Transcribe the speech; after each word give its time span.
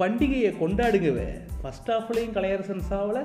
பண்டிகையை 0.00 0.52
கொண்டாடுங்கவே. 0.62 1.28
ஃபஸ்ட் 1.62 1.90
ஹாஃப்லேயும் 1.90 2.36
கலையரசன் 2.36 2.82
சாவலை 2.90 3.22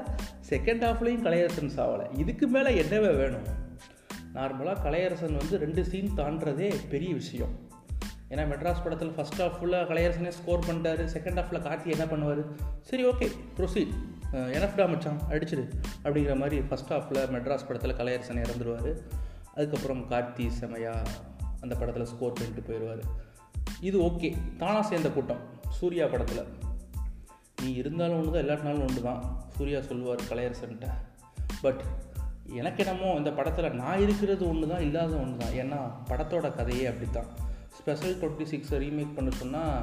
செகண்ட் 0.49 0.83
ஹாஃப்லேயும் 0.86 1.25
கலையரசன் 1.28 1.71
சாவலை. 1.75 2.20
இதுக்கு 2.20 2.47
மேலே 2.47 2.81
என்னவே 2.81 3.15
வேணும்? 3.15 3.46
நார்மலாக 4.33 4.81
கலையரசன் 4.83 5.38
வந்து 5.38 5.57
ரெண்டு 5.57 5.85
சீன் 5.85 6.11
தாண்டதே 6.17 6.75
பெரிய 6.89 7.13
விஷயம். 7.13 7.53
ஏன்னா 8.29 8.43
மெட்ராஸ் 8.51 8.83
படத்தில் 8.83 9.13
ஃபஸ்ட் 9.17 9.39
ஹாஃப் 9.39 9.55
ஃபுல்லாக 9.61 9.85
கலையரசனே 9.91 10.27
ஸ்கோர் 10.27 10.65
பண்ணிட்டாரு. 10.67 11.03
செகண்ட் 11.13 11.39
ஹாஃபில் 11.39 11.64
கார்த்தி 11.68 11.86
என்ன 11.86 12.05
பண்ணுவார்? 12.05 12.46
சரி 12.82 13.05
ஓகே 13.05 13.32
ப்ரொசீட் 13.57 13.94
எனஃப்டா 14.32 14.89
மச்சான்? 14.89 15.20
அடிச்சிடு. 15.30 15.70
அப்படிங்கிற 16.04 16.38
மாதிரி 16.38 16.60
ஃபஸ்ட் 16.60 16.89
ஹாஃபில் 16.89 17.21
மெட்ராஸ் 17.36 17.68
படத்தில் 17.68 17.96
கலையரசன் 17.96 18.44
இறந்துருவார். 18.44 18.98
அதுக்கப்புறம் 19.55 20.10
கார்த்தி 20.10 20.52
செமையா 20.62 20.96
அந்த 21.62 21.76
படத்தில் 21.76 22.05
ஸ்கோர் 22.05 22.34
பண்ணிட்டு 22.34 22.64
போயிடுவார் 22.68 23.04
இது 23.80 24.02
ஓகே 24.02 24.36
தானாக 24.57 24.88
சேர்ந்த 24.88 25.10
கூட்டம். 25.10 25.39
சூர்யா 25.70 26.07
படத்தில். 26.07 26.64
நீ 27.65 27.71
இருந்தாலும் 27.82 28.18
ஒன்று 28.19 28.33
தான் 28.33 28.43
இல்லாட்டினாலும் 28.46 28.86
ஒன்று 28.87 29.01
தான் 29.10 29.21
சூர்யா 29.57 29.79
சொல்லுவார் 29.89 30.29
கலையரசன்ட்ட. 30.32 30.87
பட் 31.64 31.82
எனக்கு 32.59 32.81
என்னமோ 32.83 33.11
இந்த 33.19 33.31
படத்தில் 33.38 33.78
நான் 33.81 34.02
இருக்கிறது 34.05 34.44
ஒன்று 34.50 34.66
தான் 34.72 34.83
இல்லாத 34.88 35.14
ஒன்று 35.22 35.41
தான் 35.44 35.55
ஏன்னா 35.61 35.80
படத்தோட 36.09 36.50
கதையே 36.58 36.86
அப்படி 36.89 37.08
தான் 37.17 37.30
ஸ்பெஷல் 37.78 38.17
டுவெண்ட்டி 38.22 38.45
சிக்ஸை 38.52 38.78
ரீமேக் 38.83 39.16
பண்ண 39.17 39.30
சொன்னால் 39.41 39.78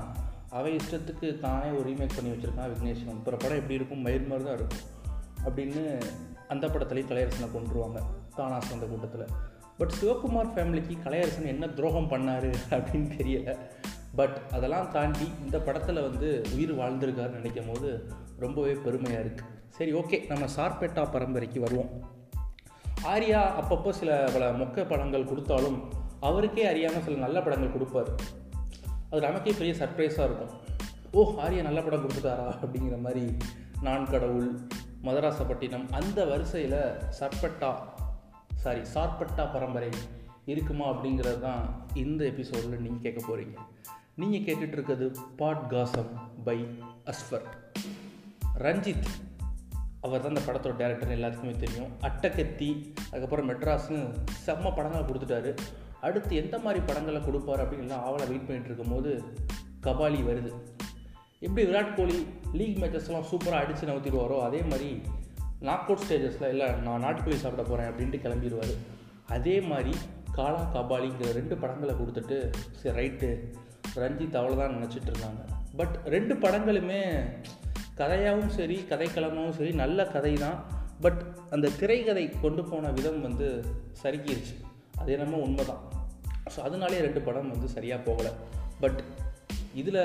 அவன் 0.58 0.76
இஷ்டத்துக்கு 0.78 1.28
தானே 1.46 1.68
ஒரு 1.78 1.84
ரீமேக் 1.90 2.16
பண்ணி 2.16 2.32
வச்சுருக்கான் 2.32 2.70
விக்னேஷன் 2.72 3.12
அப்புறம் 3.14 3.42
படம் 3.44 3.60
எப்படி 3.60 3.78
இருக்கும் 3.78 4.04
மயிர் 4.06 4.30
மாதிரி 4.30 4.46
தான் 4.48 4.58
இருக்கும். 4.60 4.84
அப்படின்னு 5.46 5.82
அந்த 6.54 6.64
படத்துலேயும் 6.66 7.10
கலையரசனை 7.10 7.48
கொண்டுருவாங்க 7.54 8.00
தானா 8.36 8.58
சேர்ந்த 8.68 8.86
கூட்டத்தில். 8.86 9.32
பட் 9.78 9.94
சிவகுமார் 9.98 10.52
ஃபேமிலிக்கு 10.54 10.96
கலையரசன் 11.04 11.52
என்ன 11.54 11.68
துரோகம் 11.78 12.10
பண்ணார் 12.12 12.50
அப்படின்னு 12.76 13.08
தெரியலை. 13.18 13.54
பட் 14.16 14.36
அதெல்லாம் 14.52 14.90
தாண்டி 14.90 15.26
இந்த 15.44 15.58
படத்தில் 15.58 16.00
வந்து 16.00 16.28
உயிர் 16.54 16.72
வாழ்ந்திருக்காருன்னு 16.72 17.40
நினைக்கும் 17.40 17.70
போது 17.72 17.88
ரொம்பவே 18.38 18.72
பெருமையாக 18.72 19.24
இருக்குது 19.24 19.60
சரி 19.68 19.92
ஓகே 19.92 20.16
நம்ம 20.28 20.44
சார்பேட்டா 20.56 21.02
பரம்பரைக்கு 21.10 21.60
வருவோம். 21.60 21.90
ஆர்யா 23.04 23.40
அப்பப்போ 23.60 23.90
சில 23.90 24.30
பல 24.32 24.50
மொக்க 24.52 24.84
படங்கள் 24.88 25.24
கொடுத்தாலும் 25.24 25.78
அவருக்கே 26.20 26.66
அறியாமல் 26.66 27.02
சில 27.02 27.16
நல்ல 27.16 27.42
படங்கள் 27.42 27.72
கொடுப்பார். 27.72 28.10
அது 29.10 29.20
நமக்கே 29.20 29.52
பெரிய 29.52 29.72
சர்ப்ரைஸாக 29.72 30.26
இருக்கும். 30.28 30.52
ஓ 31.12 31.22
ஆர்யா 31.38 31.62
நல்ல 31.62 31.80
படம் 31.82 32.02
கொடுத்துட்டாரா 32.02 32.46
அப்படிங்கிற 32.62 33.00
மாதிரி 33.00 33.24
நான் 33.82 34.04
கடவுள் 34.10 34.50
மதராசப்பட்டினம் 35.04 35.86
அந்த 35.90 36.24
வரிசையில் 36.24 36.80
சர்பட்டா 37.20 37.70
சாரி 38.54 38.80
சார்பட்டா 38.94 39.52
பரம்பரை 39.52 39.90
இருக்குமா 40.44 40.86
அப்படிங்கிறது 40.92 41.40
தான் 41.40 41.62
இந்த 41.94 42.24
எபிசோடில் 42.24 42.80
நீங்கள் 42.80 43.00
கேட்க 43.00 43.20
போகிறீங்க 43.26 43.56
நீங்கள் 44.20 44.40
கேட்டுட்டு 44.40 44.76
இருக்கிறது 44.76 45.06
பாட் 45.36 45.68
காசம் 45.68 46.10
பை 46.44 46.56
அஸ்ஃபர் 47.04 47.46
ரஞ்சித் 48.58 49.06
அவர் 50.00 50.20
தான் 50.20 50.32
இந்த 50.34 50.42
படத்தோட 50.46 50.72
டேரக்டர் 50.80 51.14
எல்லாத்துக்குமே 51.16 51.56
தெரியும். 51.56 51.90
அட்டக்கத்தி 52.00 52.68
அதுக்கப்புறம் 52.96 53.48
மெட்ராஸ்னு 53.48 54.00
செம்ம 54.46 54.74
படங்களை 54.74 55.02
கொடுத்துட்டாரு. 55.06 55.56
அடுத்து 56.00 56.36
எந்த 56.36 56.58
மாதிரி 56.58 56.84
படங்களை 56.84 57.20
கொடுப்பார் 57.20 57.62
அப்படின்லாம் 57.62 58.04
ஆவலை 58.08 58.26
வெயிட் 58.28 58.46
பண்ணிட்டு 58.46 58.70
இருக்கும்போது 58.70 59.22
கபாலி 59.82 60.20
வருது. 60.30 60.52
எப்படி 61.40 61.66
விராட் 61.68 61.94
கோலி 61.94 62.26
லீக் 62.52 62.78
மேட்சஸ்லாம் 62.82 63.28
சூப்பராக 63.30 63.62
அடித்து 63.62 63.86
நவுத்திடுவாரோ 63.86 64.40
அதே 64.40 64.62
மாதிரி 64.62 65.00
நாக் 65.60 65.88
அவுட் 65.88 66.04
ஸ்டேஜஸில் 66.08 66.48
இல்லை 66.48 66.70
நான் 66.70 67.04
நாட்டுக்கோழி 67.04 67.40
சாப்பிட 67.44 67.68
போகிறேன் 67.68 67.90
அப்படின்ட்டு 67.90 68.24
கிளம்பிடுவார். 68.24 68.74
அதே 69.26 69.60
மாதிரி 69.60 69.96
காலா 70.32 70.70
கபாலிங்கிற 70.74 71.32
ரெண்டு 71.32 71.56
படங்களை 71.56 71.94
கொடுத்துட்டு 71.94 72.52
சரி 72.70 72.96
ரைட்டு 72.98 73.30
ரஞ்சித் 73.94 74.38
அவ்வளோதான் 74.40 74.74
நினச்சிட்டு 74.76 75.10
இருந்தாங்க. 75.12 75.42
பட் 75.76 75.96
ரெண்டு 76.14 76.34
படங்களுமே 76.34 77.00
கதையாகவும் 78.00 78.52
சரி 78.58 78.76
கதைக்களமாகவும் 78.90 79.56
சரி 79.58 79.72
நல்ல 79.72 80.06
கதை 80.06 80.32
தான் 80.32 80.58
பட் 81.00 81.20
அந்த 81.50 81.72
திரைக்கதை 81.80 82.24
கொண்டு 82.42 82.64
போன 82.64 82.90
விதம் 82.90 83.20
வந்து 83.20 83.48
சறுக்கிடுச்சு 84.02 84.56
அது 85.00 85.12
என்னமோ 85.12 85.38
உண்மை 85.46 85.64
தான் 85.64 85.82
ஸோ 86.54 86.60
அதனாலே 86.60 87.00
ரெண்டு 87.00 87.20
படம் 87.20 87.50
வந்து 87.50 87.68
சரியாக 87.68 88.04
போகலை. 88.10 88.32
பட் 88.80 89.00
இதில் 89.74 90.00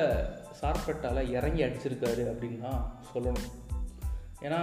சார்பட்டால் 0.59 1.29
இறங்கி 1.37 1.63
அடிச்சிருக்காரு 1.63 2.23
அப்படின்னு 2.31 2.59
தான் 2.59 2.81
சொல்லணும். 3.13 3.49
ஏன்னா 4.41 4.61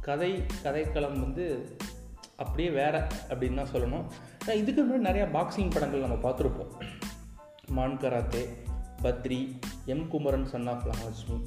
கதை 0.00 0.30
கதைக்களம் 0.64 1.18
வந்து 1.20 1.46
அப்படியே 2.36 2.70
வேற 2.70 3.08
அப்படின்னு 3.28 3.60
தான் 3.60 3.72
சொல்லணும். 3.74 4.06
இதுக்கு 4.62 4.82
முன்னாடி 4.82 5.08
நிறையா 5.08 5.26
பாக்ஸிங் 5.36 5.74
படங்கள் 5.74 6.04
நம்ம 6.06 6.18
பார்த்துருப்போம். 6.26 6.72
Maan 7.70 7.98
karate 7.98 8.42
Badri 9.02 9.40
M 9.86 10.08
Kumaran 10.08 10.46
son 10.46 10.66
of 10.66 10.86
Mahalakshmi 10.88 11.38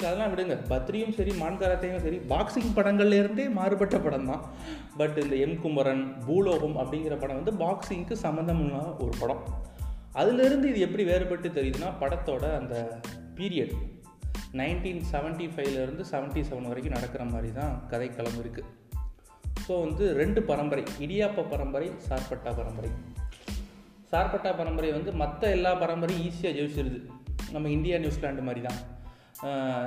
so 0.00 0.04
அதெல்லாம் 0.06 0.32
விடுங்க. 0.32 0.54
பத்ரியும் 0.70 1.14
சரி 1.18 1.30
மான்கராத்தையும் 1.30 2.02
சரி 2.02 2.16
பாக்ஸிங் 2.16 2.72
படங்கள்லேருந்தே 2.74 3.48
மாறுபட்ட 3.50 3.98
படம் 3.98 4.26
தான். 4.26 4.42
பட் 4.96 5.18
இந்த 5.18 5.36
எம் 5.36 5.60
குமரன் 5.60 6.02
பூலோகம் 6.26 6.76
அப்படிங்கிற 6.76 7.18
படம் 7.18 7.38
வந்து 7.42 7.52
பாக்ஸிங்க்கு 7.52 8.16
சம்மந்தமுள்ள 8.22 8.98
ஒரு 8.98 9.12
படம். 9.20 9.42
அதுலேருந்து 10.14 10.64
இது 10.64 10.80
எப்படி 10.80 11.04
வேறுபட்டு 11.04 11.48
தெரியுதுன்னா 11.48 11.90
படத்தோட 12.00 12.44
அந்த 12.56 13.00
பீரியட் 13.34 13.74
நைன்டீன் 14.52 15.02
செவன்ட்டி 15.12 15.46
ஃபைவ்லேருந்து 15.54 16.04
செவன்ட்டி 16.12 16.42
செவன் 16.50 16.68
வரைக்கும் 16.68 16.96
நடக்கிற 16.98 17.24
மாதிரி 17.24 17.52
தான் 17.52 17.74
கதைக்களம் 17.90 18.38
இருக்குது 18.42 18.72
ஸோ 19.66 19.80
வந்து 19.84 20.14
ரெண்டு 20.14 20.42
பரம்பரை 20.42 20.84
இடியாப்ப 20.98 21.42
பரம்பரை 21.42 21.90
சார்பட்டா 22.08 22.50
பரம்பரை. 22.56 22.90
சார்பட்டா 24.10 24.50
பரம்பரை 24.58 24.90
வந்து 24.96 25.12
மற்ற 25.22 25.48
எல்லா 25.56 25.70
பரம்பரையும் 25.80 26.24
ஈஸியாக 26.28 26.56
ஜெயிச்சிருது. 26.58 26.98
நம்ம 27.54 27.70
இந்தியா 27.76 27.96
நியூசிலாண்டு 28.04 28.44
மாதிரி 28.48 28.62
தான் 28.68 28.78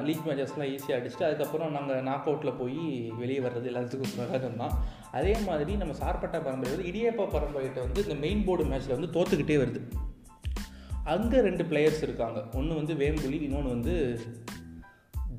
லீக் 0.08 0.26
மேட்சஸ்லாம் 0.26 0.72
ஈஸியாக 0.74 0.98
அடிச்சுட்டு 0.98 1.28
அதுக்கப்புறம் 1.28 1.72
நாங்கள் 1.76 2.04
நாக் 2.08 2.28
அவுட்டில் 2.30 2.58
போய் 2.60 2.82
வெளியே 3.22 3.40
வர்றது 3.46 3.70
எல்லாத்துக்கும் 3.72 4.14
சகஜம் 4.18 4.60
தான். 4.64 4.74
அதே 5.18 5.34
மாதிரி 5.48 5.72
நம்ம 5.82 5.96
சார்பட்டா 6.02 6.40
பரம்பரை 6.48 6.72
வந்து 6.74 6.90
இடியப்பா 6.92 7.26
பரம்பரைகிட்ட 7.36 7.80
வந்து 7.88 8.04
இந்த 8.06 8.18
மெயின் 8.26 8.44
போர்டு 8.48 8.66
மேட்ச்சில் 8.72 8.96
வந்து 8.98 9.12
தோற்றுக்கிட்டே 9.18 9.58
வருது. 9.64 9.82
அங்கே 11.14 11.40
ரெண்டு 11.48 11.64
பிளேயர்ஸ் 11.72 12.04
இருக்காங்க. 12.08 12.40
ஒன்று 12.60 12.80
வந்து 12.80 12.96
வேம்புலி 13.04 13.40
இன்னொன்று 13.48 13.76
வந்து 13.76 13.96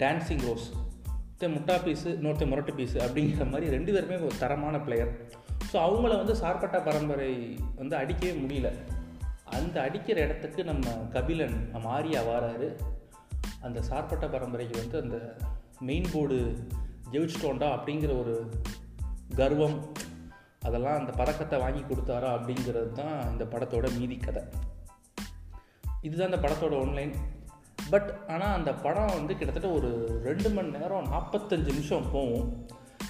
டான்சிங் 0.03 0.45
ரோஸ் 0.49 0.69
ஒருத்தன் 0.73 1.55
முட்டா 1.57 1.75
பீஸு 1.85 2.09
இன்னொருத்தன் 2.17 2.51
முரட்டு 2.53 2.73
பீஸு 2.79 2.97
அப்படிங்கிற 3.05 3.45
மாதிரி 3.53 3.69
ரெண்டு 3.75 3.91
பேருமே 3.95 4.17
ஒரு 4.27 4.35
தரமான 4.43 4.79
பிளேயர் 4.87 5.13
ஸோ 5.73 5.77
அவங்கள 5.87 6.13
வந்து 6.17 6.35
சார்பட்டா 6.35 6.79
பரம்பரை 6.85 7.33
வந்து 7.77 7.95
அடிக்கவே 7.97 8.33
முடியல. 8.41 8.71
அந்த 9.45 9.77
அடிக்கிற 9.81 10.21
இடத்துக்கு 10.21 10.65
நம்ம 10.65 10.91
கபிலன் 11.13 11.57
நம்ம 11.71 11.87
ஆரியா 11.99 12.21
வாராரு 12.29 12.69
அந்த 13.61 13.79
சார்பட்ட 13.89 14.27
பரம்பரைக்கு 14.27 14.77
வந்து 14.79 14.97
அந்த 15.01 15.17
மெயின் 15.81 16.09
போர்டு 16.13 16.39
ஜெயிச்சிட்டோண்டா 17.11 17.69
அப்படிங்கிற 17.77 18.13
ஒரு 18.21 18.35
கர்வம் 19.37 19.79
அதெல்லாம் 20.61 20.99
அந்த 20.99 21.13
பதக்கத்தை 21.13 21.59
வாங்கி 21.61 21.83
கொடுத்தாரா 21.83 22.31
அப்படிங்கிறது 22.37 22.93
தான் 22.93 23.17
இந்த 23.31 23.45
படத்தோட 23.45 23.99
மீதி 23.99 24.17
கதை. 24.17 24.43
இதுதான் 26.01 26.31
இந்த 26.33 26.41
படத்தோட 26.47 26.75
ஒன்லைன் 26.85 27.15
பட் 27.91 28.11
ஆனால் 28.29 28.55
அந்த 28.55 28.73
படம் 28.75 29.17
வந்து 29.19 29.37
கிட்டத்தட்ட 29.37 29.71
ஒரு 29.79 29.91
ரெண்டு 30.23 30.51
மணி 30.51 30.69
நேரம் 30.69 31.11
நாற்பத்தஞ்சு 31.13 31.71
நிமிஷம் 31.71 32.11
போகும். 32.13 32.47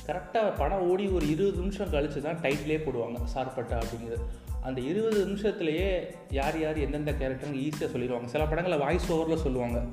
கரெக்டாக 0.07 0.57
படம் 0.59 0.91
ஓடி 0.91 1.07
ஒரு 1.07 1.31
இருபது 1.31 1.57
நிமிஷம் 1.57 1.91
கழித்து 1.91 2.23
தான் 2.23 2.41
டைட்டிலே 2.41 2.79
போடுவாங்க 2.79 3.19
சார்பட்டா 3.35 3.83
அப்படிங்கிறது. 3.83 4.25
அந்த 4.63 4.81
இருபது 4.81 5.27
நிமிஷத்துலேயே 5.27 6.05
யார் 6.31 6.61
யார் 6.61 6.79
எந்தெந்த 6.79 7.13
கேரக்டர்னு 7.13 7.69
ஈஸியாக 7.69 7.91
சொல்லிடுவாங்க. 7.95 8.25
சில 8.25 8.47
படங்களை 8.47 8.79
வாய்ஸ் 8.79 9.13
ஓவரில் 9.13 9.37
சொல்லுவாங்க. 9.37 9.85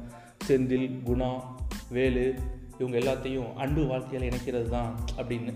செந்தில் 0.47 0.99
குணா 1.05 1.41
வேலு 1.89 2.35
இவங்க 2.79 2.97
எல்லாத்தையும் 2.97 3.53
அன்பு 3.53 3.85
வாழ்க்கையில் 3.85 4.29
இணைக்கிறது 4.29 4.69
தான் 4.69 4.99
அப்படின்னு. 5.17 5.53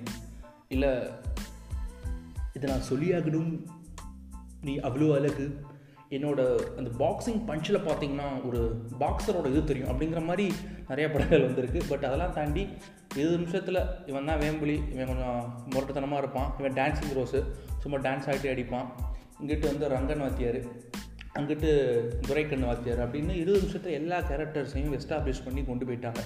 இல்லை 0.69 0.89
இதை 2.53 2.69
நான் 2.69 2.87
சொல்லியாகணும். 2.89 3.65
நீ 4.61 4.77
அவ்வளோ 4.77 5.13
அழகு. 5.13 5.59
என்னோட 6.09 6.39
அந்த 6.77 6.89
பாக்ஸிங் 6.99 7.45
பஞ்சில் 7.45 7.75
பார்த்தீங்கன்னா 7.75 8.47
ஒரு 8.47 8.85
பாக்ஸரோட 8.99 9.45
இது 9.45 9.63
தெரியும் 9.63 9.89
அப்படிங்கிற 9.89 10.25
மாதிரி 10.25 10.53
நிறைய 10.87 11.11
படங்கள் 11.11 11.45
வந்திருக்கு. 11.45 11.83
பட் 11.89 12.03
அதெல்லாம் 12.03 12.33
தாண்டி 12.33 12.67
இருபது 13.15 13.37
நிமிஷத்தில் 13.37 13.79
இவன் 14.05 14.27
தான் 14.29 14.39
வேம்புலி 14.39 14.75
இவன் 14.93 15.09
கொஞ்சம் 15.11 15.39
முரட்டுத்தனமாக 15.69 16.21
இருப்பான். 16.23 16.49
இவன் 16.59 16.75
டான்ஸிங் 16.79 17.15
ரோஸு 17.17 17.39
சும்மா 17.79 17.97
டான்ஸ் 17.97 18.27
ஆகிட்டே 18.29 18.51
அடிப்பான். 18.53 18.87
இங்கிட்டு 19.41 19.65
வந்து 19.71 19.85
ரங்கன் 19.95 20.23
வாத்தியார் 20.23 20.59
அங்கிட்டு 21.39 21.69
துரைக்கண்ணு 22.27 22.69
வாத்தியார் 22.69 23.01
அப்படின்னு 23.05 23.33
இருபது 23.41 23.59
நிமிஷத்தில் 23.59 23.97
எல்லா 23.99 24.17
கேரக்டர்ஸையும் 24.19 24.95
எஸ்டாப்ளிஷ் 24.99 25.43
பண்ணி 25.45 25.63
கொண்டு 25.63 25.85
போயிட்டாங்க. 25.85 26.23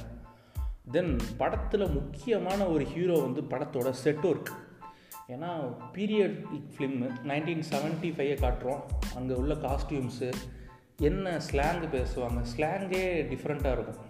தென் 0.91 1.13
படத்தில் 1.37 1.93
முக்கியமான 1.97 2.67
ஒரு 2.67 2.83
ஹீரோ 2.85 3.17
வந்து 3.19 3.41
படத்தோட 3.41 3.89
செட் 4.03 4.25
ஒர்க் 4.31 4.51
ஏன்னா 5.33 5.51
பீரியட் 5.93 6.37
ஃபிலிம்மு 6.73 7.07
நைன்டீன் 7.31 7.63
செவன்ட்டி 7.71 8.11
ஃபைவை 8.17 8.35
காட்டுறோம். 8.43 8.83
அங்கே 9.15 9.33
உள்ள 9.33 9.53
காஸ்டியூம்ஸு 9.53 10.29
என்ன 10.97 11.37
ஸ்லாங் 11.47 11.85
பேசுவாங்க? 11.95 12.41
ஸ்லாங்கே 12.53 13.05
டிஃப்ரெண்ட்டாக 13.31 13.75
இருக்கும். 13.77 14.01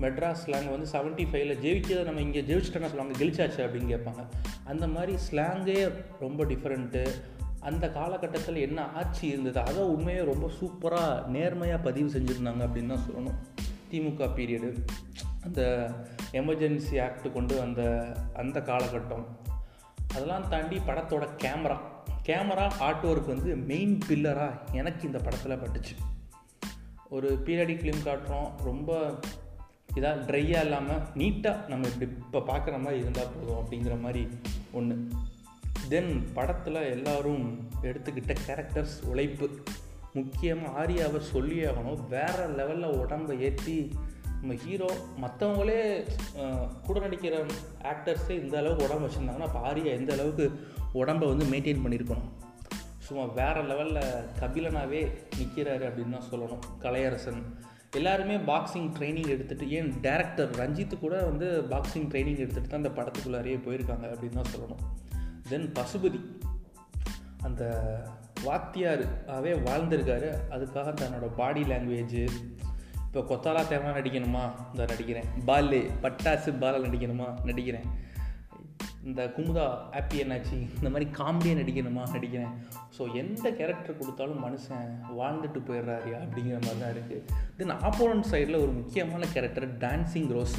மெட்ராஸ் 0.00 0.42
ஸ்லாங் 0.46 0.70
வந்து 0.70 0.90
செவன்ட்டி 0.92 1.26
ஃபைவ்ல 1.28 1.54
ஜெயிச்சதை 1.64 2.04
நம்ம 2.04 2.20
இங்கே 2.20 2.42
ஜெயிச்சிட்டோன்னா 2.42 2.90
சொல்லுவாங்க 2.92 3.18
கெளிச்சாச்சு 3.18 3.60
அப்படின்னு 3.64 3.92
கேட்பாங்க. 3.94 4.22
அந்த 4.64 4.86
மாதிரி 4.86 5.14
ஸ்லாங்கே 5.30 5.92
ரொம்ப 6.20 6.44
டிஃப்ரெண்ட்டு 6.44 7.04
அந்த 7.60 7.90
காலகட்டத்தில் 7.90 8.56
என்ன 8.56 8.80
ஆட்சி 8.92 9.26
இருந்தது? 9.26 9.60
அதை 9.60 9.82
உண்மையே 9.82 10.22
ரொம்ப 10.22 10.50
சூப்பராக 10.60 11.26
நேர்மையாக 11.26 11.82
பதிவு 11.82 12.08
செஞ்சுருந்தாங்க 12.18 12.62
அப்படின்னு 12.66 12.86
தான் 12.86 13.06
சொல்லணும். 13.06 13.38
திமுக 13.90 14.28
பீரியடு 14.36 14.84
அந்த 15.44 15.90
எமர்ஜென்சி 16.32 17.02
ஆக்ட் 17.02 17.32
கொண்டு 17.32 17.58
வந்த 17.58 18.12
அந்த 18.34 18.60
காலகட்டம். 18.60 19.24
அதெல்லாம் 20.08 20.48
தாண்டி 20.48 20.76
படத்தோட 20.76 21.28
கேமரா 21.42 21.78
கேமரா 22.26 22.72
ஆர்ட் 22.78 23.04
ஒர்க் 23.04 23.26
வந்து 23.26 23.56
மெயின் 23.56 23.98
பில்லராக 24.08 24.72
எனக்கு 24.72 25.06
இந்த 25.06 25.18
படத்தில் 25.18 25.58
பட்டுச்சு. 25.58 25.94
ஒரு 27.08 27.42
பீரியடிக் 27.44 27.82
ஃபிலிம் 27.82 28.04
காட்டுறோம். 28.04 28.50
ரொம்ப 28.64 29.18
இதாக 29.98 30.22
ட்ரையாக 30.28 30.64
இல்லாமல் 30.66 31.02
நீட்டாக 31.20 31.68
நம்ம 31.70 31.88
இப்படி 31.90 32.10
இப்போ 32.24 32.40
பார்க்குற 32.50 32.76
மாதிரி 32.84 33.02
இருந்தால் 33.02 33.32
போதும் 33.34 33.60
அப்படிங்கிற 33.60 33.96
மாதிரி 34.04 34.22
ஒன்று 34.78 34.96
தென் 35.88 36.12
படத்தில் 36.36 36.80
எல்லோரும் 36.94 37.44
எடுத்துக்கிட்ட 37.88 38.34
கேரக்டர்ஸ் 38.46 38.96
உழைப்பு. 39.10 39.46
முக்கியமாக 40.18 40.72
ஆரியாவை 40.80 41.20
சொல்லி 41.32 41.56
ஆகணும். 41.68 42.02
வேறு 42.08 42.44
லெவலில் 42.58 42.98
உடம்பை 43.02 43.34
ஏற்றி 43.48 43.76
நம்ம 44.40 44.56
ஹீரோ 44.64 44.88
மற்றவங்களே 45.22 45.80
கூட 46.86 46.96
நடிக்கிற 47.00 47.34
ஆக்டர்ஸே 47.92 48.34
இந்த 48.42 48.56
அளவுக்கு 48.60 48.86
உடம்பு 48.86 49.06
வச்சுருந்தாங்கன்னா 49.06 49.48
அப்போ 49.48 49.60
ஆரியா 49.70 49.92
எந்த 50.00 50.12
அளவுக்கு 50.16 50.46
உடம்பை 51.00 51.28
வந்து 51.28 51.46
மெயின்டைன் 51.52 51.84
பண்ணியிருக்கணும் 51.84 52.32
சும்மா 53.06 53.24
வேறு 53.38 53.62
லெவலில் 53.70 54.26
கபிலனாகவே 54.40 55.00
நிற்கிறாரு 55.38 55.84
அப்படின்னு 55.88 56.16
தான் 56.16 56.30
சொல்லணும். 56.32 56.62
கலையரசன். 56.82 57.42
எல்லாருமே 57.94 58.36
பாக்ஸிங் 58.36 58.92
ட்ரைனிங் 58.98 59.28
எடுத்துகிட்டு 59.28 59.68
ஏன் 59.68 59.92
டேரக்டர் 60.02 60.56
ரஞ்சித்து 60.56 60.98
கூட 60.98 61.24
வந்து 61.24 61.62
பாக்ஸிங் 61.70 62.08
ட்ரைனிங் 62.08 62.36
எடுத்துகிட்டு 62.36 62.68
தான் 62.68 62.84
அந்த 62.84 62.88
படத்துக்குள்ளாரையே 62.88 63.56
போயிருக்காங்க 63.56 64.14
அப்படின்னு 64.14 64.28
தான் 64.28 64.52
சொல்லணும். 64.56 65.12
தென் 65.48 65.72
பசுபதி 65.72 66.20
அந்த 67.42 67.82
வாத்தியாராகவே 68.44 69.52
வாழ்ந்திருக்காரு. 69.52 70.36
அதுக்காக 70.50 70.94
தன்னோட 70.94 71.34
பாடி 71.36 71.62
லாங்குவேஜு 71.62 72.26
இப்போ 73.12 73.20
கொத்தாலா 73.20 73.68
தேவை 73.68 73.90
நடிக்கணுமா? 73.90 74.50
இந்த 74.70 74.84
நடிக்கிறேன். 74.84 75.24
பாலு 75.44 75.90
பட்டாசு 76.02 76.58
பால 76.58 76.78
நடிக்கணுமா? 76.78 77.44
நடிக்கிறேன். 77.44 78.12
இந்த 79.04 79.22
குமுதா 79.36 79.64
ஹாப்பி 79.94 80.16
என்னாச்சு 80.22 80.56
இந்த 80.78 80.90
மாதிரி 80.90 81.06
காமெடியாக 81.18 81.58
நடிக்கணுமா? 81.60 82.04
நடிக்கிறேன். 82.14 82.52
ஸோ 82.96 83.02
எந்த 83.14 83.46
கேரக்டர் 83.58 83.98
கொடுத்தாலும் 83.98 84.40
மனுஷன் 84.46 84.86
வாழ்ந்துட்டு 85.18 85.60
போயிடுறாரியா 85.68 86.18
அப்படிங்கிற 86.24 86.58
மாதிரி 86.66 86.80
தான் 86.80 86.94
இருக்குது 86.94 87.22
தென் 87.58 87.74
ஆப்போனன்ட் 87.88 88.28
சைடில் 88.32 88.62
ஒரு 88.62 88.72
முக்கியமான 88.72 89.26
கேரக்டர் 89.34 89.68
டான்ஸிங் 89.84 90.30
ரோஸ் 90.36 90.56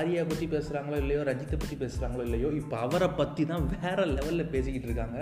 ஆரியா 0.00 0.22
பற்றி 0.26 0.46
பேசுகிறாங்களோ 0.46 0.96
இல்லையோ 0.96 1.22
ரஜித்தை 1.28 1.56
பற்றி 1.58 1.76
பேசுகிறாங்களோ 1.76 2.22
இல்லையோ 2.22 2.50
இப்போ 2.52 2.76
அவரை 2.78 3.08
பற்றி 3.20 3.44
தான் 3.44 3.64
வேறு 3.74 4.04
லெவலில் 4.16 4.52
பேசிக்கிட்டு 4.52 4.88
இருக்காங்க. 4.88 5.18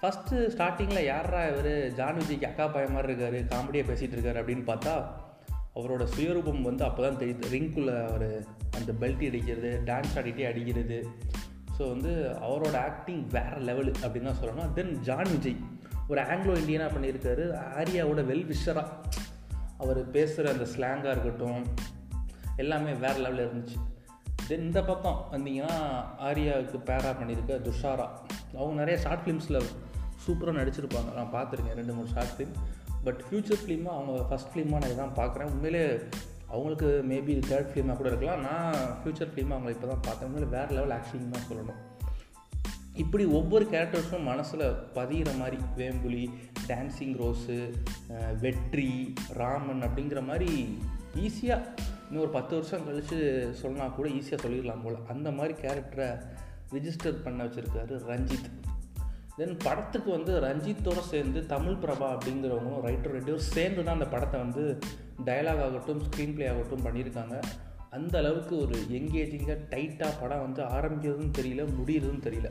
ஃபஸ்ட்டு 0.00 0.42
ஸ்டார்டிங்கில் 0.54 1.08
யாரா 1.12 1.40
இவர்? 1.48 1.72
ஜான் 1.96 2.20
விஜய்க்கு 2.20 2.48
அக்கா 2.50 2.66
பையன் 2.66 2.94
மாதிரி 2.96 3.10
இருக்கார் 3.12 3.38
காமெடியாக 3.54 3.88
பேசிகிட்டு 3.90 4.16
இருக்காரு 4.16 4.40
அப்படின்னு 4.42 4.64
பார்த்தா 4.70 4.94
அவரோட 5.78 6.04
சுயரூபம் 6.14 6.62
வந்து 6.62 6.84
அப்போ 6.84 7.00
தான் 7.02 7.18
தெரியுது 7.22 7.50
ரிங்குள்ளே 7.54 7.96
அவர் 8.10 8.28
அந்த 8.78 8.90
பெல்ட் 9.00 9.26
அடிக்கிறது 9.28 9.70
டான்ஸ் 9.84 10.16
ஆடிட்டே 10.18 10.46
அடிக்கிறது. 10.46 10.98
ஸோ 11.78 11.88
வந்து 11.88 12.12
அவரோட 12.46 12.76
ஆக்டிங் 12.82 13.24
வேறு 13.28 13.60
லெவலு 13.68 13.92
அப்படின்னு 14.04 14.30
தான் 14.30 14.40
சொல்லணும். 14.42 14.72
தென் 14.72 14.94
ஜான் 15.00 15.30
விஜய் 15.30 15.60
ஒரு 16.08 16.20
ஆங்கிலோ 16.20 16.54
இண்டியனாக 16.60 16.90
பண்ணியிருக்காரு. 16.94 17.44
ஆரியாவோட 17.80 18.20
வெல் 18.30 18.48
விஷராக 18.52 18.86
அவர் 19.76 20.10
பேசுகிற 20.10 20.52
அந்த 20.52 20.66
ஸ்லாங்காக 20.74 21.10
இருக்கட்டும் 21.10 21.66
எல்லாமே 22.56 22.92
வேறு 22.92 23.20
லெவலில் 23.24 23.46
இருந்துச்சு. 23.48 23.76
தென் 24.48 24.64
இந்த 24.66 24.80
பக்கம் 24.82 25.18
வந்தீங்கன்னா 25.32 25.74
ஆரியாவுக்கு 26.28 26.78
பேரா 26.90 27.10
பண்ணியிருக்க 27.20 27.58
துஷாரா. 27.66 28.06
அவங்க 28.54 28.74
நிறைய 28.74 28.96
ஷார்ட் 29.00 29.24
ஃபிலிம்ஸில் 29.24 29.60
சூப்பராக 30.24 30.58
நடிச்சிருப்பாங்க. 30.60 31.10
நான் 31.14 31.34
பார்த்துருக்கேன் 31.36 31.78
ரெண்டு 31.80 31.92
மூணு 31.92 32.08
ஷார்ட் 32.08 32.34
ஃபிலிம் 32.36 32.54
பட் 33.04 33.20
ஃப்யூச்சர் 33.26 33.60
ஃபிலிமாக 33.62 33.98
அவங்க 33.98 34.14
ஃபஸ்ட் 34.30 34.50
ஃபிலிமாக 34.52 34.80
நான் 34.82 34.94
இதான் 34.94 35.18
பார்க்குறேன். 35.20 35.50
உண்மையிலே 35.54 35.84
அவங்களுக்கு 36.50 36.88
மேபி 37.10 37.30
இது 37.34 37.42
தேர்ட் 37.52 37.70
ஃபிலிமாக 37.72 37.96
கூட 37.96 38.08
இருக்கலாம். 38.10 38.44
நான் 38.48 38.76
ஃப்யூச்சர் 39.00 39.32
ஃபிலிமாக 39.32 39.56
அவங்களை 39.56 39.74
இப்போ 39.76 39.88
தான் 39.92 40.04
பார்த்தேன் 40.06 40.52
வேறு 40.56 40.76
லெவல் 40.78 40.94
ஆக்டிங் 40.96 41.32
தான் 41.36 41.48
சொல்லணும். 41.50 41.80
இப்படி 43.02 43.24
ஒவ்வொரு 43.38 43.64
கேரக்டர்ஸும் 43.72 44.28
மனசில் 44.28 44.64
பதிகிற 44.94 45.32
மாதிரி 45.40 45.58
வேம்புலி 45.80 46.22
டான்ஸிங் 46.68 47.16
ரோஸு 47.20 47.58
வெற்றி 48.44 48.88
ராமன் 49.40 49.82
அப்படிங்கிற 49.88 50.20
மாதிரி 50.30 50.50
ஈஸியாக 51.26 51.86
இன்னும் 52.06 52.22
ஒரு 52.24 52.32
பத்து 52.36 52.52
வருஷம் 52.56 52.84
கழித்து 52.86 53.18
சொன்னால் 53.60 53.94
கூட 53.96 54.08
ஈஸியாக 54.18 54.40
சொல்லிடலாம் 54.44 54.84
போல். 54.84 55.04
அந்த 55.12 55.30
மாதிரி 55.38 55.54
கேரக்டரை 55.64 56.08
ரிஜிஸ்டர் 56.76 57.22
பண்ண 57.26 57.44
வச்சுருக்காரு 57.44 57.96
ரஞ்சித். 58.10 58.48
தென் 59.38 59.56
படத்துக்கு 59.64 60.10
வந்து 60.16 60.32
ரஞ்சித்தோடு 60.46 61.02
சேர்ந்து 61.10 61.40
தமிழ் 61.52 61.82
பிரபா 61.82 62.06
அப்படிங்கிறவங்களும் 62.14 62.86
ரைட்டர் 62.88 63.14
ரெண்டு 63.16 63.34
சேர்ந்து 63.54 63.84
தான் 63.84 63.98
அந்த 63.98 64.08
படத்தை 64.14 64.38
வந்து 64.40 64.64
டயலாக் 65.24 65.62
ஆகட்டும் 65.62 66.02
ஸ்க்ரீன் 66.02 66.34
ப்ளே 66.34 66.46
ஆகட்டும் 66.46 66.84
பண்ணியிருக்காங்க. 66.84 67.42
அந்த 67.90 68.18
அளவுக்கு 68.18 68.58
ஒரு 68.58 68.76
எங்கேஜிங்காக 68.90 69.58
டைட்டாக 69.70 70.12
படம் 70.20 70.40
வந்து 70.40 70.62
ஆரம்பிக்கிறதுன்னு 70.62 71.36
தெரியல 71.38 71.64
முடியறதுன்னு 71.78 72.24
தெரியல. 72.26 72.50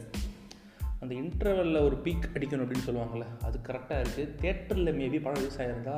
அந்த 0.99 1.15
இன்டர்வலில் 1.15 1.83
ஒரு 1.83 1.95
பீக் 2.03 2.29
அடிக்கணும் 2.33 2.63
அப்படின்னு 2.65 2.87
சொல்லுவாங்கள்ல 2.87 3.25
அது 3.43 3.59
கரெக்டாக 3.63 4.03
இருக்குது 4.03 4.35
தேட்டரில் 4.41 4.97
மேபி 4.99 5.21
படம் 5.21 5.41
ரிலீஸ் 5.41 5.59
ஆகிருந்தா 5.61 5.97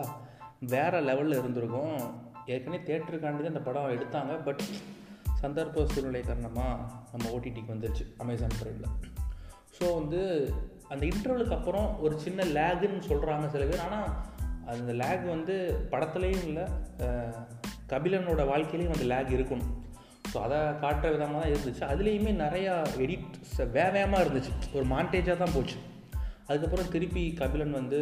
வேறு 0.59 1.01
லெவலில் 1.01 1.37
இருந்திருக்கும். 1.37 1.97
ஏற்கனவே 2.45 2.83
தேட்டருக்காண்டி 2.83 3.45
அந்த 3.45 3.59
படம் 3.59 3.91
எடுத்தாங்க 3.91 4.43
பட் 4.43 4.61
சந்தர்ப்ப 5.41 5.85
சூழ்நிலை 5.85 6.21
காரணமாக 6.21 6.81
நம்ம 7.11 7.37
ஓடிடிக்கு 7.37 7.73
வந்துருச்சு 7.73 8.05
அமேசான் 8.17 8.57
பிரைமில் 8.61 8.95
ஸோ 9.77 9.93
வந்து 9.93 10.53
அந்த 10.87 11.05
இன்டர்வலுக்கு 11.05 11.57
அப்புறம் 11.57 11.99
ஒரு 11.99 12.19
சின்ன 12.19 12.43
லேகுன்னு 12.43 13.07
சொல்கிறாங்க 13.09 13.47
சில 13.47 13.65
பேர். 13.65 13.79
ஆனால் 13.79 14.09
அந்த 14.71 14.93
லேக் 15.01 15.23
வந்து 15.35 15.55
படத்துலேயும் 15.91 16.47
இல்லை 16.47 16.65
கபிலனோட 17.91 18.41
வாழ்க்கையிலையும் 18.51 18.95
அந்த 18.95 19.05
லேக் 19.11 19.31
இருக்கணும். 19.37 19.69
ஸோ 20.31 20.37
அதை 20.45 20.57
காட்டுற 20.81 21.07
விதமாக 21.13 21.39
தான் 21.41 21.51
இருந்துச்சு. 21.51 21.83
அதுலேயுமே 21.91 22.31
நிறையா 22.45 22.73
எடிட் 23.03 23.37
வேகமாக 23.77 24.23
இருந்துச்சு. 24.25 24.51
ஒரு 24.73 24.85
மாண்டேஜாக 24.93 25.37
தான் 25.43 25.55
போச்சு. 25.55 25.77
அதுக்கப்புறம் 26.47 26.91
திருப்பி 26.95 27.23
கபிலன் 27.39 27.77
வந்து 27.79 27.99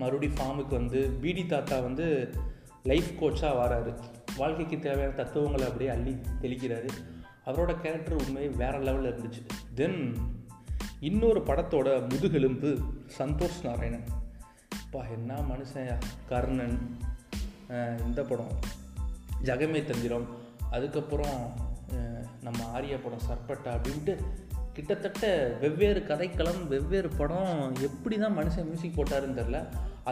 மறுபடி 0.00 0.28
ஃபார்முக்கு 0.36 0.74
வந்து 0.80 1.00
பிடி 1.22 1.44
தாத்தா 1.46 1.76
வந்து 1.88 2.06
லைஃப் 2.90 3.10
கோச்சாக 3.20 3.58
வராரு. 3.62 3.92
வாழ்க்கைக்கு 4.40 4.78
தேவையான 4.78 5.16
தத்துவங்களை 5.20 5.66
அப்படியே 5.68 5.90
அள்ளி 5.94 6.14
தெளிக்கிறாரு. 6.42 6.90
அவரோட 7.46 7.72
கேரக்டர் 7.84 8.20
உண்மையை 8.22 8.50
வேறு 8.62 8.78
லெவலில் 8.88 9.12
இருந்துச்சு. 9.12 9.42
தென் 9.74 10.00
இன்னொரு 11.08 11.40
படத்தோட 11.48 11.88
முதுகெலும்பு 12.12 12.70
சந்தோஷ் 13.18 13.60
நாராயணன். 13.62 14.06
அப்பா 14.88 15.00
என்ன 15.14 15.32
மனுஷன் 15.48 16.04
கர்ணன் 16.28 16.76
இந்த 18.04 18.20
படம். 18.28 18.52
ஜகமே 19.48 19.80
தந்திரம். 19.88 20.24
அதுக்கப்புறம் 20.76 21.40
நம்ம 22.46 22.58
ஆரிய 22.76 22.94
படம் 23.02 23.26
சர்பட்டா 23.26 23.70
அப்படின்ட்டு 23.78 24.14
கிட்டத்தட்ட 24.76 25.32
வெவ்வேறு 25.64 26.00
கதைக்களம் 26.10 26.62
வெவ்வேறு 26.72 27.10
படம் 27.20 27.52
எப்படி 27.88 28.18
தான் 28.22 28.36
மனுஷன் 28.38 28.68
மியூசிக் 28.70 28.96
போட்டாருன்னு 28.98 29.38
தெரில 29.40 29.60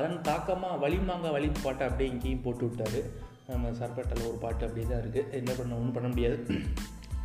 அதன் 0.00 0.18
தாக்கமாக 0.28 0.80
வலிமாங்க 0.84 1.30
வழி 1.36 1.48
பாட்டை 1.64 1.86
அப்படியே 1.88 2.10
இங்கேயும் 2.12 2.44
போட்டு 2.48 2.64
விட்டாரு. 2.68 3.02
நம்ம 3.48 3.72
சர்பட்டாவில் 3.80 4.30
ஒரு 4.32 4.38
பாட்டு 4.44 4.62
அப்படியே 4.68 4.86
தான் 4.92 5.02
இருக்குது 5.02 5.32
என்ன 5.40 5.50
பண்ண 5.58 5.80
ஒன்றும் 5.80 5.96
பண்ண 5.98 6.10
முடியாது. 6.12 6.38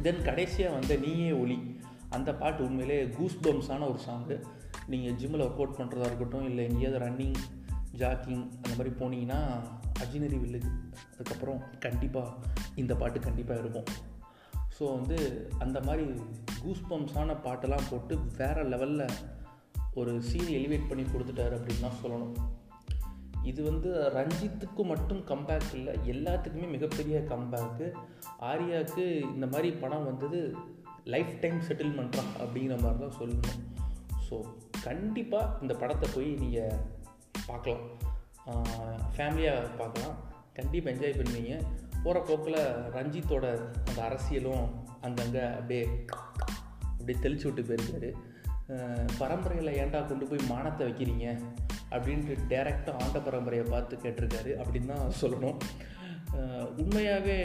தென் 0.08 0.26
கடைசியாக 0.30 0.78
வந்து 0.80 0.98
நீயே 1.06 1.30
ஒளி. 1.44 1.60
அந்த 2.16 2.30
பாட்டு 2.42 2.62
உண்மையிலே 2.70 3.02
கூஸ் 3.20 3.40
பம்ஸான 3.44 3.86
ஒரு 3.92 4.02
சாங்கு 4.10 4.38
நீங்கள் 4.88 5.18
ஜிம்மில் 5.22 5.44
ஒர்க் 5.46 5.62
அவுட் 5.62 5.80
பண்ணுறதா 5.80 6.10
இருக்கட்டும் 6.10 6.48
இல்லை 6.50 6.64
எங்கேயாவது 6.70 7.02
ரன்னிங் 7.06 7.38
ஜாக்கிங் 7.98 8.44
அந்த 8.62 8.74
மாதிரி 8.78 8.92
போனீங்கன்னா 9.00 9.40
அஜினரி 10.04 10.38
வில்லேஜ் 10.44 10.70
அதுக்கப்புறம் 11.14 11.60
கண்டிப்பாக 11.80 12.34
இந்த 12.76 12.96
பாட்டு 12.96 13.20
கண்டிப்பாக 13.20 13.60
இருக்கும். 13.60 13.90
ஸோ 14.78 14.84
வந்து 14.98 15.18
அந்த 15.60 15.80
மாதிரி 15.80 16.06
கூஸ்பம்ஸான 16.64 17.36
பாட்டெல்லாம் 17.46 17.90
போட்டு 17.90 18.14
வேறு 18.38 18.64
லெவலில் 18.64 19.06
ஒரு 19.94 20.12
சீன் 20.22 20.52
எலிவேட் 20.60 20.90
பண்ணி 20.90 21.04
கொடுத்துட்டாரு 21.04 21.54
அப்படின்னு 21.58 21.86
தான் 21.88 22.02
சொல்லணும். 22.04 22.36
இது 23.44 23.62
வந்து 23.64 23.90
ரஞ்சித்துக்கு 24.16 24.84
மட்டும் 24.84 25.22
கம்பேக் 25.32 25.72
இல்லை 25.74 25.94
எல்லாத்துக்குமே 26.14 26.68
மிகப்பெரிய 26.70 27.20
கம்பேக்கு 27.20 27.88
ஆர்யாவுக்கு 28.50 29.06
இந்த 29.34 29.48
மாதிரி 29.48 29.72
படம் 29.72 30.06
வந்தது 30.06 30.40
லைஃப் 31.04 31.34
டைம் 31.42 31.60
செட்டில்மெண்ட்டா 31.68 32.24
அப்படிங்கிற 32.40 32.76
மாதிரி 32.82 33.00
தான் 33.00 33.18
சொல்லணும். 33.20 33.60
ஸோ 34.32 34.38
கண்டிப்பாக 34.88 35.56
இந்த 35.62 35.74
படத்தை 35.84 36.10
போய் 36.16 36.30
நீங்கள் 36.44 36.78
பார்க்கலாம். 37.50 37.86
ஃபேமிலியாக 39.16 39.72
பார்க்கலாம். 39.80 40.16
கண்டிப்பாக 40.58 40.94
என்ஜாய் 40.96 41.18
பண்ணுவீங்க. 41.20 41.56
போகிற 42.04 42.20
போக்கில் 42.28 42.62
ரஞ்சித்தோட 42.96 43.46
அந்த 43.88 44.00
அரசியலும் 44.08 44.64
அங்கங்கே 45.08 45.44
அப்படியே 45.58 45.84
அப்படியே 47.00 47.18
தெளிச்சு 47.24 47.46
விட்டு 47.48 47.68
போயிருக்காரு. 47.70 48.10
பரம்பரையில் 49.20 49.78
ஏன்டா 49.82 50.00
கொண்டு 50.08 50.26
போய் 50.26 50.50
மானத்தை 50.52 50.84
வைக்கிறீங்க? 50.88 51.28
அப்படின்ட்டு 51.96 52.36
டேரெக்டாக 52.52 53.00
ஆண்ட 53.04 53.20
பரம்பரையை 53.20 53.66
பார்த்து 53.70 54.04
கேட்டிருக்காரு. 54.04 54.52
அப்படின்னு 54.62 54.92
தான் 54.94 55.18
சொல்லணும். 55.22 55.58
உண்மையாகவே 56.82 57.36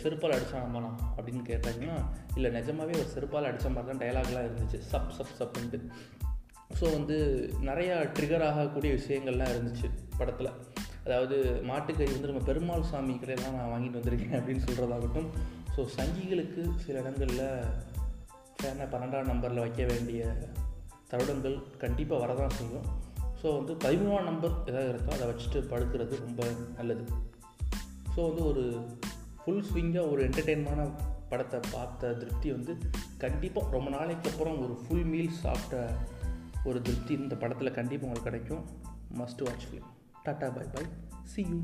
செருப்பால் 0.00 0.34
அடித்தான் 0.36 0.96
அப்படின்னு 1.16 1.42
கேட்டாங்கன்னா 1.50 1.96
இல்லை 2.34 2.50
நிஜமாகவே 2.56 2.94
ஒரு 3.00 3.10
செருப்பால் 3.14 3.48
அடித்த 3.48 3.70
மாதிரி 3.74 3.90
தான் 3.90 4.02
டைலாக்லாம் 4.02 4.46
இருந்துச்சு. 4.48 4.78
Sub 4.92 5.12
sub 5.18 5.36
சப்புன்ட்டு. 5.40 5.80
ஸோ 6.82 6.88
வந்து 6.92 7.16
நிறையா 7.62 7.96
ட்ரிகர் 8.12 8.44
ஆகக்கூடிய 8.46 8.92
விஷயங்கள்லாம் 8.94 9.50
இருந்துச்சு 9.52 9.88
படத்தில். 10.18 10.48
அதாவது 11.04 11.36
மாட்டுக்கறி 11.64 12.12
வந்து 12.12 12.30
நம்ம 12.30 12.42
பெருமாள் 12.44 12.82
சாமி 12.82 13.14
கடையெல்லாம் 13.14 13.54
நான் 13.56 13.70
வாங்கிட்டு 13.72 13.98
வந்திருக்கேன் 14.00 14.36
அப்படின்னு 14.38 14.64
சொல்கிறதாகட்டும் 14.66 15.28
ஸோ 15.76 15.82
சங்கிகளுக்கு 15.96 16.62
சில 16.76 16.98
இடங்களில் 16.98 17.46
ஃபேனை 18.56 18.86
பன்னெண்டாம் 18.92 19.30
நம்பரில் 19.32 19.60
வைக்க 19.60 19.84
வேண்டிய 19.84 20.22
தருடங்கள் 21.10 21.56
கண்டிப்பாக 21.78 22.26
வரதான் 22.26 22.56
செய்யும். 22.58 22.86
ஸோ 23.42 23.46
வந்து 23.58 23.72
பதிமூணாம் 23.74 24.28
நம்பர் 24.30 24.54
எதாவது 24.66 24.90
இருக்கோ 24.92 25.12
அதை 25.14 25.28
வச்சுட்டு 25.28 25.60
படுக்கிறது 25.72 26.16
ரொம்ப 26.18 26.42
நல்லது. 26.76 27.04
ஸோ 28.16 28.20
வந்து 28.28 28.44
ஒரு 28.46 28.64
ஃபுல் 29.44 29.64
ஸ்விங்காக 29.72 30.10
ஒரு 30.10 30.22
என்டர்டெயின்மான 30.28 30.90
படத்தை 31.28 31.60
பார்த்த 31.72 32.12
திருப்தி 32.12 32.50
வந்து 32.52 32.74
கண்டிப்பாக 33.18 33.70
ரொம்ப 33.70 33.90
நாளைக்கு 33.90 34.30
அப்புறம் 34.30 34.58
ஒரு 34.64 34.74
ஃபுல் 34.82 35.04
மீல் 35.04 35.38
சாப்பிட்ட 35.42 35.94
ஒரு 36.64 36.82
திருப்தி 36.82 37.14
இந்த 37.14 37.34
படத்தில் 37.36 37.70
கண்டிப்பாக 37.70 38.12
உங்களுக்கு 38.12 38.30
கிடைக்கும். 38.30 38.64
Must 39.12 39.44
watch 39.44 39.64
film 39.66 39.88
tata 40.24 40.54
bye 40.54 40.66
bye 40.74 40.84
see 41.24 41.42
you 41.42 41.58